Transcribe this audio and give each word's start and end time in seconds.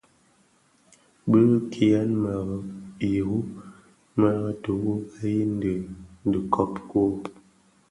Bi 1.29 1.41
kinyèn-më 1.71 2.35
iru 3.13 3.37
bi 4.19 4.31
duru 4.63 4.93
beyin 5.13 5.51
di 5.61 5.73
dhikob 6.31 6.71
wuō, 6.89 7.03